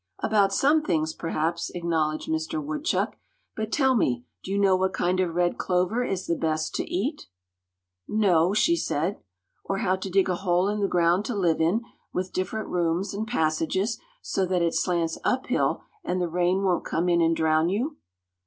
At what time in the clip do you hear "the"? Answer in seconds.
6.25-6.35, 10.79-10.87, 16.19-16.27